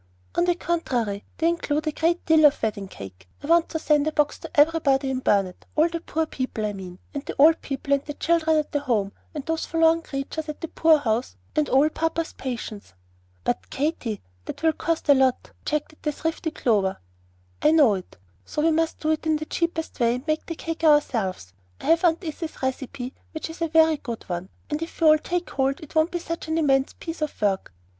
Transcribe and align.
"On 0.33 0.45
the 0.45 0.55
contrary, 0.55 1.25
they 1.37 1.47
include 1.47 1.85
a 1.85 1.91
great 1.91 2.25
deal 2.25 2.45
of 2.47 2.63
wedding 2.63 2.87
cake. 2.87 3.29
I 3.43 3.45
want 3.45 3.69
to 3.69 3.77
send 3.77 4.07
a 4.07 4.11
box 4.11 4.39
to 4.39 4.49
everybody 4.59 5.11
in 5.11 5.19
Burnet, 5.19 5.67
all 5.75 5.89
the 5.89 5.99
poor 5.99 6.25
people, 6.25 6.65
I 6.65 6.73
mean, 6.73 6.97
and 7.13 7.23
the 7.23 7.35
old 7.37 7.61
people 7.61 7.93
and 7.93 8.03
the 8.03 8.15
children 8.15 8.57
at 8.57 8.71
the 8.71 8.79
Home 8.79 9.11
and 9.35 9.45
those 9.45 9.67
forlorn 9.67 10.01
creatures 10.01 10.49
at 10.49 10.59
the 10.61 10.69
poor 10.69 10.97
house 10.97 11.37
and 11.55 11.69
all 11.69 11.87
papa's 11.89 12.33
patients." 12.33 12.95
"But, 13.43 13.69
Katy, 13.69 14.23
that 14.45 14.63
will 14.63 14.73
cost 14.73 15.07
a 15.07 15.13
lot," 15.13 15.51
objected 15.61 15.99
the 16.01 16.11
thrifty 16.11 16.49
Clover. 16.49 16.97
"I 17.61 17.69
know 17.69 17.93
it; 17.93 18.17
so 18.43 18.63
we 18.63 18.71
must 18.71 19.01
do 19.01 19.11
it 19.11 19.27
in 19.27 19.35
the 19.35 19.45
cheapest 19.45 19.99
way, 19.99 20.15
and 20.15 20.25
make 20.25 20.47
the 20.47 20.55
cake 20.55 20.83
ourselves. 20.83 21.53
I 21.79 21.85
have 21.85 22.03
Aunt 22.03 22.23
Izzy's 22.23 22.63
recipe, 22.63 23.13
which 23.33 23.51
is 23.51 23.61
a 23.61 23.67
very 23.67 23.97
good 23.97 24.23
one; 24.23 24.49
and 24.67 24.81
if 24.81 24.99
we 24.99 25.05
all 25.09 25.19
take 25.19 25.51
hold, 25.51 25.79
it 25.79 25.93
won't 25.93 26.09
be 26.09 26.17
such 26.17 26.47
an 26.47 26.57
immense 26.57 26.93
piece 26.93 27.21
of 27.21 27.39
work. 27.39 27.71